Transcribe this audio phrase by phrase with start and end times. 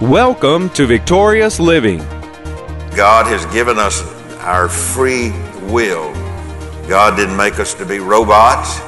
[0.00, 1.98] Welcome to Victorious Living.
[2.94, 4.00] God has given us
[4.36, 5.30] our free
[5.62, 6.12] will.
[6.88, 8.78] God didn't make us to be robots.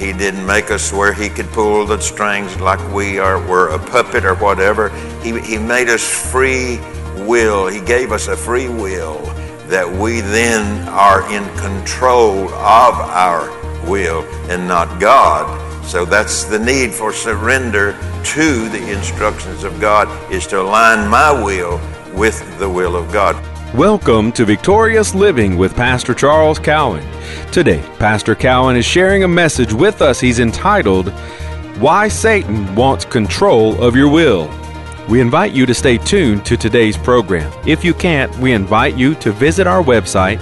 [0.00, 3.78] He didn't make us where He could pull the strings like we are, were a
[3.80, 4.90] puppet or whatever.
[5.24, 6.78] He, he made us free
[7.26, 7.66] will.
[7.66, 9.18] He gave us a free will
[9.66, 13.50] that we then are in control of our
[13.90, 15.71] will and not God.
[15.84, 17.92] So that's the need for surrender
[18.24, 21.80] to the instructions of God is to align my will
[22.14, 23.36] with the will of God.
[23.74, 27.04] Welcome to Victorious Living with Pastor Charles Cowan.
[27.50, 31.08] Today, Pastor Cowan is sharing a message with us he's entitled,
[31.78, 34.50] Why Satan Wants Control of Your Will.
[35.08, 37.52] We invite you to stay tuned to today's program.
[37.66, 40.38] If you can't, we invite you to visit our website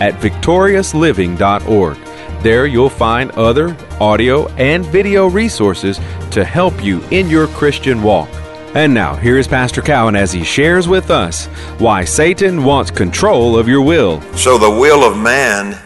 [0.00, 2.03] at victoriousliving.org.
[2.44, 5.98] There you'll find other audio and video resources
[6.30, 8.28] to help you in your Christian walk.
[8.74, 11.46] And now, here is Pastor Cowan as he shares with us
[11.78, 14.20] why Satan wants control of your will.
[14.36, 15.80] So, the will of man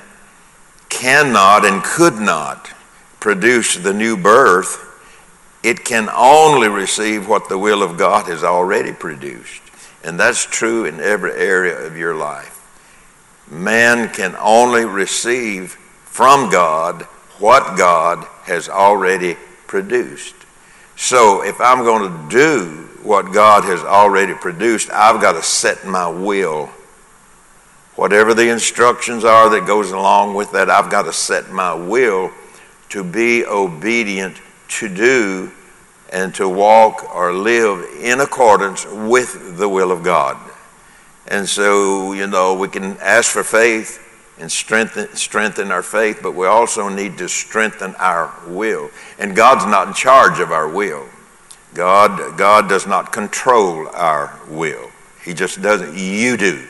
[0.89, 2.73] cannot and could not
[3.21, 4.85] produce the new birth.
[5.63, 9.63] It can only receive what the will of God has already produced.
[10.03, 12.57] And that's true in every area of your life.
[13.49, 15.79] Man can only receive
[16.19, 17.03] from God
[17.39, 19.37] what God has already
[19.69, 20.35] produced.
[20.97, 25.87] So if I'm going to do what God has already produced, I've got to set
[25.87, 26.71] my will.
[27.95, 32.33] Whatever the instructions are that goes along with that, I've got to set my will
[32.89, 35.53] to be obedient to do
[36.13, 40.37] and to walk or live in accordance with the will of God.
[41.29, 44.05] And so, you know, we can ask for faith
[44.41, 48.91] and strengthen, strengthen our faith, but we also need to strengthen our will.
[49.19, 51.07] And God's not in charge of our will.
[51.75, 54.91] God, God does not control our will.
[55.25, 55.97] He just doesn't.
[55.97, 56.67] You do.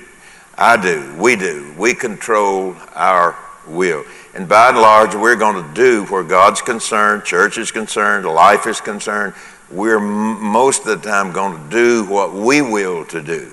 [0.56, 1.14] I do.
[1.18, 1.72] We do.
[1.78, 4.04] We control our will.
[4.34, 8.66] And by and large, we're going to do where God's concerned, church is concerned, life
[8.66, 9.34] is concerned.
[9.70, 13.52] We're most of the time going to do what we will to do.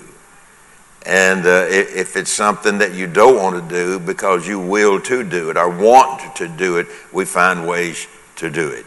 [1.05, 5.23] And uh, if it's something that you don't want to do because you will to
[5.23, 8.07] do it or want to do it, we find ways
[8.37, 8.85] to do it.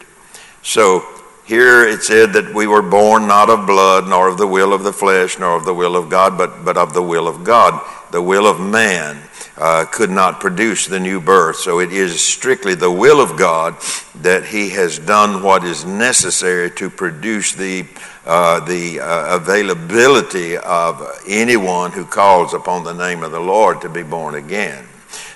[0.62, 1.06] So
[1.44, 4.82] here it said that we were born not of blood, nor of the will of
[4.82, 7.80] the flesh, nor of the will of God, but, but of the will of God.
[8.10, 9.22] The will of man
[9.58, 11.56] uh, could not produce the new birth.
[11.56, 13.76] So it is strictly the will of God
[14.22, 17.86] that He has done what is necessary to produce the
[18.24, 23.88] uh, the uh, availability of anyone who calls upon the name of the Lord to
[23.88, 24.86] be born again.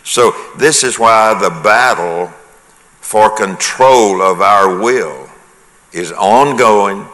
[0.05, 2.27] So, this is why the battle
[3.01, 5.27] for control of our will
[5.93, 7.07] is ongoing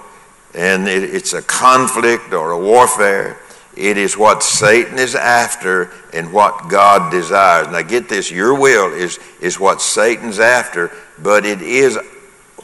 [0.54, 3.38] and it, it's a conflict or a warfare.
[3.78, 7.68] It is what Satan is after and what God desires.
[7.68, 10.90] Now, get this your will is, is what Satan's after,
[11.22, 11.96] but it is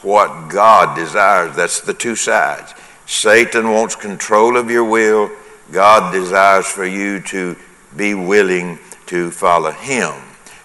[0.01, 1.55] what God desires.
[1.55, 2.73] That's the two sides.
[3.05, 5.31] Satan wants control of your will.
[5.71, 7.55] God desires for you to
[7.95, 10.13] be willing to follow him.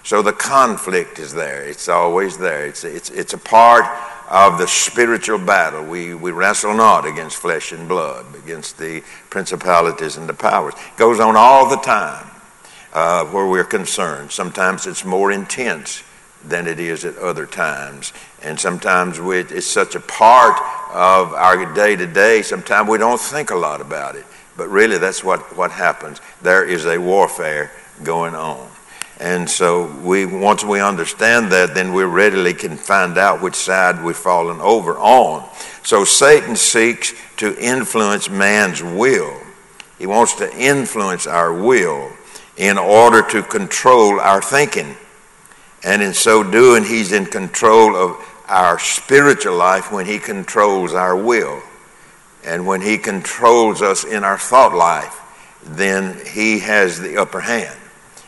[0.03, 1.63] So the conflict is there.
[1.65, 2.67] It's always there.
[2.67, 3.85] It's, it's, it's a part
[4.31, 5.85] of the spiritual battle.
[5.85, 10.75] We, we wrestle not against flesh and blood, against the principalities and the powers.
[10.75, 12.31] It goes on all the time
[12.93, 14.31] uh, where we're concerned.
[14.31, 16.05] Sometimes it's more intense
[16.45, 18.13] than it is at other times.
[18.43, 20.59] And sometimes we, it's such a part
[20.93, 24.25] of our day to day, sometimes we don't think a lot about it.
[24.57, 26.21] But really, that's what, what happens.
[26.43, 28.70] There is a warfare going on.
[29.21, 34.03] And so we, once we understand that, then we readily can find out which side
[34.03, 35.47] we've fallen over on.
[35.83, 39.39] So Satan seeks to influence man's will.
[39.99, 42.11] He wants to influence our will
[42.57, 44.97] in order to control our thinking.
[45.85, 48.17] And in so doing, he's in control of
[48.49, 51.63] our spiritual life when he controls our will.
[52.43, 55.21] And when he controls us in our thought life,
[55.63, 57.80] then he has the upper hand.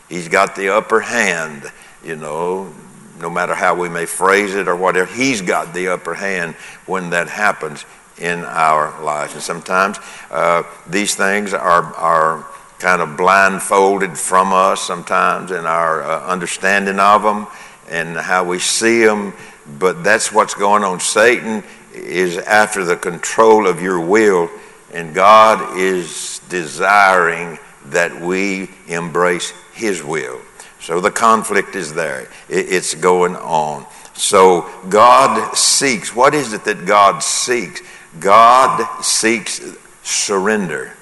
[0.09, 1.63] He's got the upper hand,
[2.03, 2.73] you know,
[3.19, 6.55] no matter how we may phrase it or whatever, he's got the upper hand
[6.85, 7.85] when that happens
[8.17, 9.33] in our lives.
[9.33, 9.97] And sometimes
[10.29, 12.45] uh, these things are, are
[12.79, 17.47] kind of blindfolded from us sometimes in our uh, understanding of them
[17.89, 19.33] and how we see them.
[19.79, 20.99] But that's what's going on.
[20.99, 21.63] Satan
[21.93, 24.49] is after the control of your will,
[24.91, 30.39] and God is desiring that we embrace his will.
[30.79, 33.85] So the conflict is there, it's going on.
[34.13, 37.81] So God seeks, what is it that God seeks?
[38.19, 39.61] God seeks
[40.03, 40.93] surrender.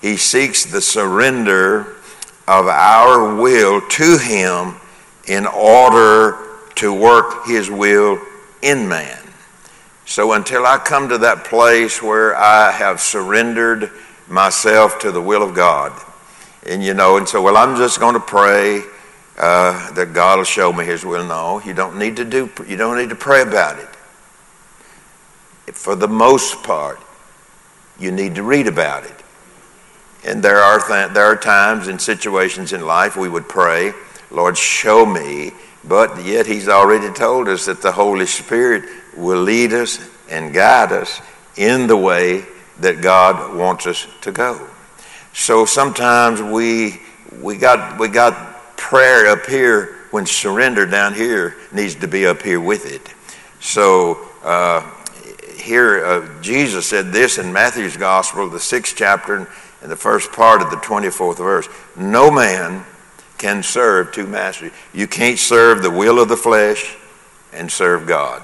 [0.00, 1.96] He seeks the surrender
[2.46, 4.74] of our will to Him
[5.26, 6.38] in order
[6.76, 8.20] to work His will
[8.62, 9.18] in man.
[10.04, 13.90] So until I come to that place where I have surrendered
[14.28, 15.92] myself to the will of God,
[16.66, 18.82] and you know, and so, well, I'm just going to pray
[19.38, 21.26] uh, that God will show me His will.
[21.26, 22.50] No, you don't need to do.
[22.66, 23.88] You don't need to pray about it.
[25.74, 27.00] For the most part,
[27.98, 29.14] you need to read about it.
[30.24, 33.92] And there are th- there are times and situations in life we would pray,
[34.30, 35.52] Lord, show me.
[35.84, 38.84] But yet He's already told us that the Holy Spirit
[39.16, 39.98] will lead us
[40.30, 41.20] and guide us
[41.56, 42.44] in the way
[42.78, 44.68] that God wants us to go.
[45.32, 47.00] So sometimes we
[47.40, 52.42] we got we got prayer up here when surrender down here needs to be up
[52.42, 53.14] here with it.
[53.60, 54.88] So uh,
[55.56, 59.48] here uh, Jesus said this in Matthew's Gospel, the sixth chapter
[59.82, 62.84] in the first part of the 24th verse no man
[63.38, 64.70] can serve two masters.
[64.92, 66.96] You can't serve the will of the flesh
[67.52, 68.42] and serve God.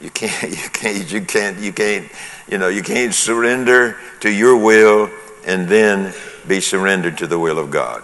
[0.00, 2.08] You can't, you can't, you can't, you can't,
[2.48, 5.10] you know, you can't surrender to your will
[5.46, 6.14] and then
[6.46, 8.02] be surrendered to the will of God.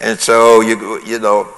[0.00, 1.48] And so you, you know,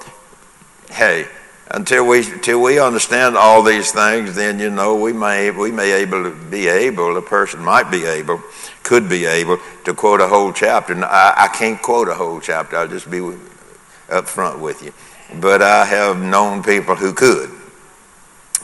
[0.89, 1.27] hey,
[1.71, 5.91] until we until we understand all these things, then you know we may we may
[5.93, 8.41] able to be able a person might be able
[8.83, 10.93] could be able to quote a whole chapter.
[10.93, 12.75] And I, I can't quote a whole chapter.
[12.75, 13.21] I'll just be
[14.09, 14.93] up front with you.
[15.39, 17.51] But I have known people who could.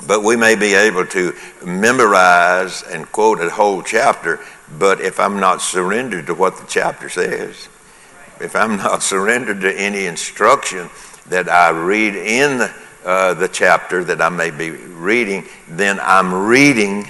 [0.07, 1.33] But we may be able to
[1.65, 4.39] memorize and quote a whole chapter,
[4.77, 7.69] but if I'm not surrendered to what the chapter says,
[8.39, 10.89] if I'm not surrendered to any instruction
[11.27, 12.73] that I read in the
[13.05, 17.07] uh, the chapter that I may be reading, then I'm reading,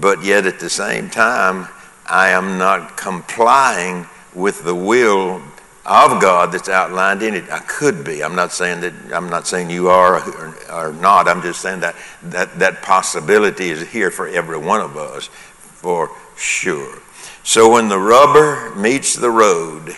[0.00, 1.68] but yet at the same time,
[2.06, 5.42] I am not complying with the will
[5.86, 7.50] of God that's outlined in it.
[7.50, 8.22] I could be.
[8.22, 8.92] I'm not saying that.
[9.12, 11.28] I'm not saying you are or, or not.
[11.28, 11.94] I'm just saying that
[12.24, 16.98] that that possibility is here for every one of us, for sure.
[17.44, 19.94] So when the rubber meets the road,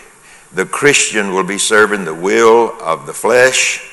[0.53, 3.85] the Christian will be serving the will of the flesh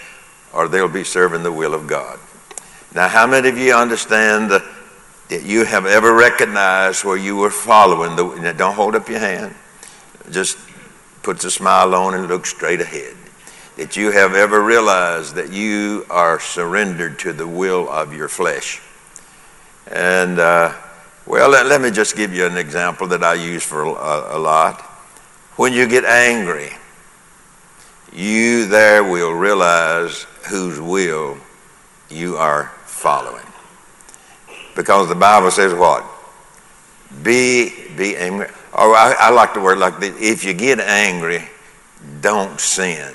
[0.52, 2.19] or they'll be serving the will of God.
[2.94, 4.62] Now, how many of you understand that
[5.31, 9.54] you have ever recognized where you were following the, don't hold up your hand,
[10.31, 10.56] just
[11.26, 13.17] puts a smile on and looks straight ahead.
[13.76, 18.81] That you have ever realized that you are surrendered to the will of your flesh.
[19.90, 20.73] And, uh,
[21.26, 24.38] well, let, let, me just give you an example that I use for a, a
[24.38, 24.82] lot.
[25.56, 26.70] When you get angry,
[28.12, 31.38] you there will realize whose will
[32.08, 33.46] you are following.
[34.76, 36.05] Because the Bible says what?
[37.25, 38.46] Be, be angry.
[38.76, 40.14] Or I, I like the word like this.
[40.20, 41.43] If you get angry,
[42.20, 43.14] don't sin.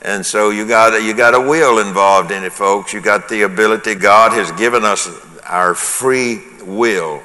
[0.00, 2.92] And so you got you got a will involved in it, folks.
[2.92, 3.94] You got the ability.
[3.94, 5.08] God has given us
[5.44, 7.22] our free will.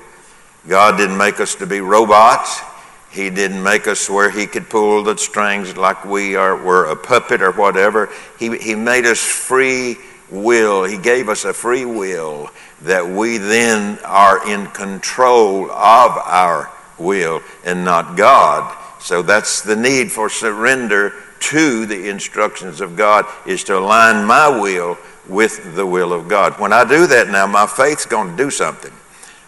[0.67, 2.61] God didn't make us to be robots.
[3.09, 6.95] He didn't make us where he could pull the strings like we are, were a
[6.95, 8.09] puppet or whatever.
[8.37, 9.95] He, he made us free
[10.29, 10.83] will.
[10.83, 12.51] He gave us a free will
[12.81, 18.75] that we then are in control of our will and not God.
[18.99, 24.47] So that's the need for surrender to the instructions of God is to align my
[24.47, 26.59] will with the will of God.
[26.59, 28.91] When I do that now, my faith's going to do something.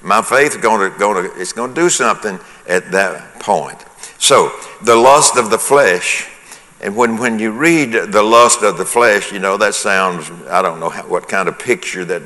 [0.02, 3.84] My faith's going to, going to it's going to do something at that point.
[4.18, 4.52] So,
[4.84, 6.30] the lust of the flesh,
[6.82, 10.62] and when, when you read the lust of the flesh, you know, that sounds, I
[10.62, 12.22] don't know what kind of picture that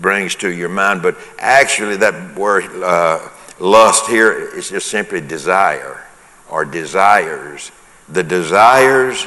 [0.00, 3.28] brings to your mind, but actually, that word uh,
[3.62, 6.04] lust here is just simply desire
[6.50, 7.70] or desires.
[8.08, 9.24] The desires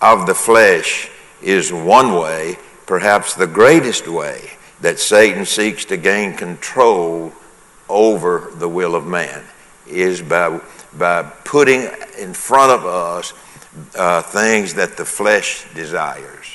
[0.00, 1.10] of the flesh
[1.42, 4.50] is one way, perhaps the greatest way,
[4.82, 7.32] that Satan seeks to gain control
[7.88, 9.42] over the will of man
[9.86, 10.60] is by,
[10.96, 13.32] by putting in front of us
[13.96, 16.46] uh, things that the flesh desires.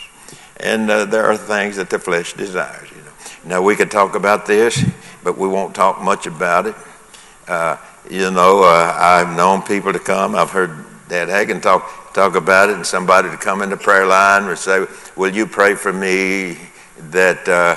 [0.57, 2.89] And uh, there are things that the flesh desires.
[2.91, 3.11] You know.
[3.45, 4.83] Now, we could talk about this,
[5.23, 6.75] but we won't talk much about it.
[7.47, 7.77] Uh,
[8.09, 10.35] you know, uh, I've known people to come.
[10.35, 14.05] I've heard Dad Hagin talk, talk about it, and somebody to come in the prayer
[14.05, 14.85] line and say,
[15.15, 16.57] Will you pray for me
[17.11, 17.75] that uh,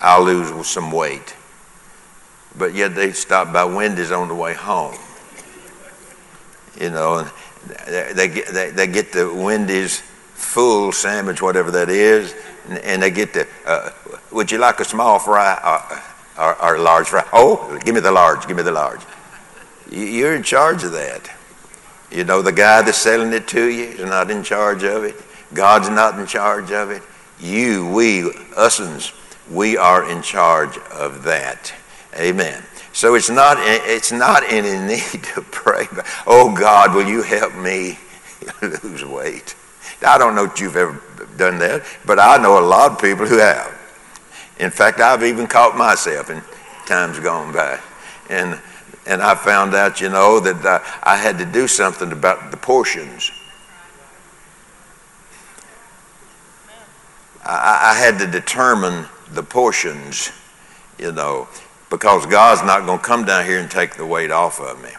[0.00, 1.34] I'll lose some weight?
[2.56, 4.96] but yet they stop by Wendy's on the way home.
[6.80, 10.00] You know, and they get, they, they get the Wendy's
[10.34, 12.34] full sandwich, whatever that is,
[12.68, 13.90] and, and they get the, uh,
[14.30, 15.58] would you like a small fry
[16.40, 17.24] or, large fry?
[17.32, 19.00] Oh, give me the large, give me the large.
[19.90, 21.30] You're in charge of that.
[22.10, 25.14] You know, the guy that's selling it to you is not in charge of it.
[25.52, 27.02] God's not in charge of it.
[27.40, 29.12] You, we, usins,
[29.50, 31.72] we are in charge of that.
[32.16, 32.62] Amen.
[32.92, 35.86] So it's not, it's not any need to pray,
[36.26, 37.98] oh God, will you help me
[38.62, 39.54] lose weight?
[40.06, 41.00] I don't know if you've ever
[41.36, 43.79] done that, but I know a lot of people who have.
[44.60, 46.42] In fact, I've even caught myself in
[46.84, 47.80] times gone by.
[48.28, 48.60] And,
[49.06, 52.58] and I found out, you know, that uh, I had to do something about the
[52.58, 53.30] portions.
[57.42, 60.30] I, I had to determine the portions,
[60.98, 61.48] you know,
[61.88, 64.90] because God's not going to come down here and take the weight off of me.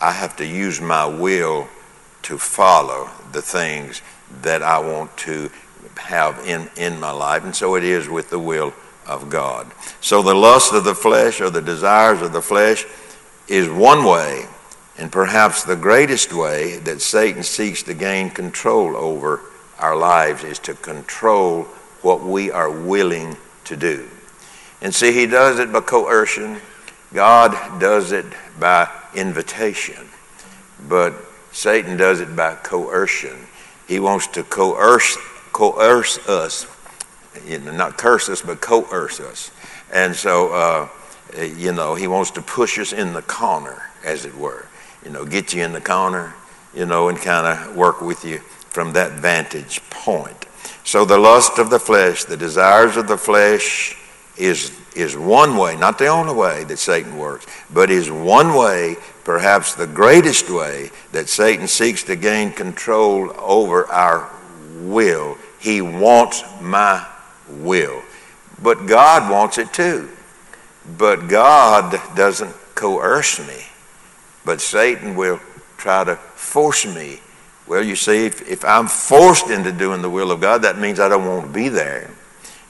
[0.00, 1.68] I have to use my will
[2.22, 4.02] to follow the things
[4.42, 5.48] that I want to
[5.98, 7.44] have in, in my life.
[7.44, 8.72] And so it is with the will
[9.06, 9.70] of God.
[10.00, 12.84] So the lust of the flesh or the desires of the flesh
[13.48, 14.46] is one way,
[14.96, 19.40] and perhaps the greatest way that Satan seeks to gain control over
[19.78, 21.64] our lives is to control
[22.02, 24.08] what we are willing to do.
[24.80, 26.58] And see, he does it by coercion.
[27.12, 28.26] God does it
[28.58, 30.08] by invitation.
[30.88, 31.14] But
[31.52, 33.46] Satan does it by coercion.
[33.88, 35.18] He wants to coerce,
[35.60, 36.66] coerce us,
[37.46, 39.50] you know, not curse us, but coerce us.
[39.92, 40.88] And so, uh,
[41.38, 44.64] you know, he wants to push us in the corner, as it were.
[45.04, 46.32] You know, get you in the corner,
[46.72, 48.38] you know, and kind of work with you
[48.70, 50.46] from that vantage point.
[50.84, 53.98] So the lust of the flesh, the desires of the flesh,
[54.38, 58.96] is, is one way, not the only way that Satan works, but is one way,
[59.24, 64.30] perhaps the greatest way, that Satan seeks to gain control over our
[64.80, 65.36] will.
[65.60, 67.06] He wants my
[67.48, 68.02] will.
[68.62, 70.10] But God wants it too.
[70.98, 73.66] But God doesn't coerce me.
[74.44, 75.40] But Satan will
[75.76, 77.20] try to force me.
[77.66, 80.98] Well, you see, if, if I'm forced into doing the will of God, that means
[80.98, 82.10] I don't want to be there.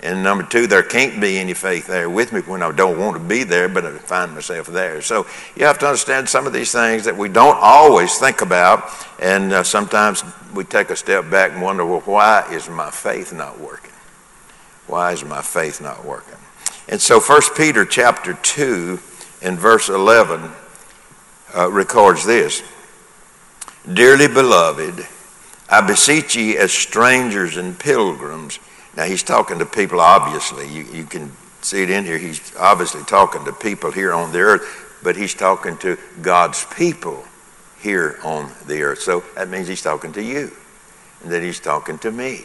[0.03, 3.19] And number two, there can't be any faith there with me when I don't want
[3.19, 5.03] to be there, but I find myself there.
[5.03, 8.91] So you have to understand some of these things that we don't always think about.
[9.21, 13.35] And uh, sometimes we take a step back and wonder, well, why is my faith
[13.35, 13.93] not working?
[14.87, 16.39] Why is my faith not working?
[16.89, 18.99] And so 1 Peter chapter 2
[19.43, 20.51] and verse 11
[21.55, 22.63] uh, records this.
[23.93, 25.07] Dearly beloved,
[25.69, 28.59] I beseech ye as strangers and pilgrims
[28.97, 30.69] now, he's talking to people, obviously.
[30.69, 31.33] You, you can
[31.63, 32.19] see it in here.
[32.19, 37.25] He's obviously talking to people here on the earth, but he's talking to God's people
[37.81, 39.01] here on the earth.
[39.01, 40.51] So that means he's talking to you,
[41.23, 42.43] and that he's talking to me.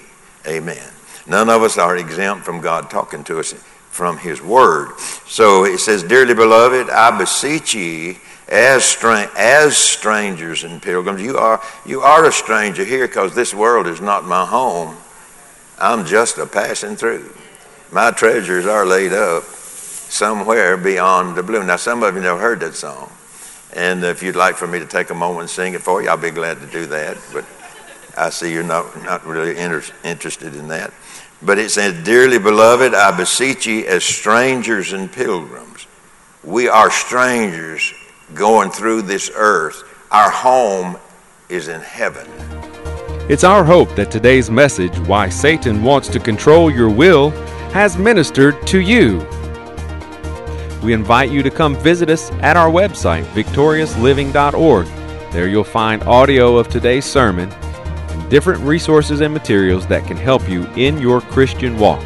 [0.47, 0.91] Amen.
[1.27, 3.53] None of us are exempt from God talking to us
[3.89, 4.99] from his word.
[5.25, 11.21] So it says, Dearly beloved, I beseech ye as, stra- as strangers and pilgrims.
[11.21, 14.95] You are, you are a stranger here because this world is not my home.
[15.77, 17.34] I'm just a passing through.
[17.91, 21.63] My treasures are laid up somewhere beyond the blue.
[21.63, 23.12] Now, some of you have heard that song.
[23.74, 26.10] And if you'd like for me to take a moment and sing it for you,
[26.10, 27.17] I'll be glad to do that.
[27.34, 27.46] But
[28.17, 30.94] I see you're not, not really inter- interested in that.
[31.41, 35.88] But it says, Dearly beloved, I beseech ye as strangers and pilgrims.
[36.44, 37.94] We are strangers
[38.34, 39.84] going through this earth.
[40.12, 40.98] Our home
[41.50, 42.27] is in heaven.
[43.27, 47.32] It's our hope that today's message, Why Satan Wants to Control Your Will,
[47.72, 49.17] has ministered to you.
[50.84, 54.86] We invite you to come visit us at our website, victoriousliving.org.
[55.32, 60.48] There you'll find audio of today's sermon and different resources and materials that can help
[60.48, 62.03] you in your Christian walk.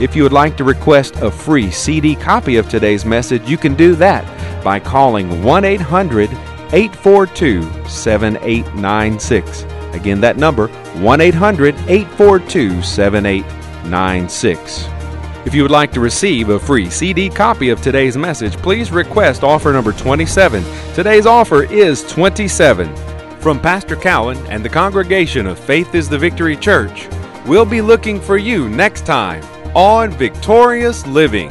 [0.00, 3.76] If you would like to request a free CD copy of today's message, you can
[3.76, 4.24] do that
[4.64, 6.28] by calling 1 800
[6.72, 9.75] 842 7896.
[9.92, 14.96] Again, that number 1 800 842 7896.
[15.46, 19.44] If you would like to receive a free CD copy of today's message, please request
[19.44, 20.64] offer number 27.
[20.92, 22.92] Today's offer is 27.
[23.38, 27.08] From Pastor Cowan and the congregation of Faith is the Victory Church,
[27.46, 29.44] we'll be looking for you next time
[29.76, 31.48] on Victorious Living.